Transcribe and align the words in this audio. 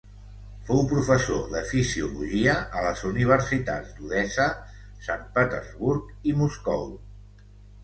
Fou 0.69 0.79
professor 0.93 1.43
de 1.51 1.61
fisiologia 1.71 2.55
a 2.79 2.87
les 2.87 3.05
universitats 3.11 3.93
d'Odessa, 3.99 4.49
Sant 5.11 5.23
Petersburg 5.39 6.11
i 6.33 6.37
Moscou. 6.43 6.91